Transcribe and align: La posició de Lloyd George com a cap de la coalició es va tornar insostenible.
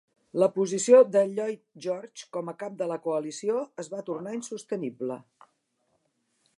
La 0.43 0.47
posició 0.53 1.01
de 1.15 1.21
Lloyd 1.33 1.61
George 1.85 2.25
com 2.37 2.49
a 2.53 2.57
cap 2.63 2.79
de 2.81 2.89
la 2.93 2.99
coalició 3.05 3.61
es 3.85 3.93
va 3.95 4.03
tornar 4.09 4.35
insostenible. 4.41 5.21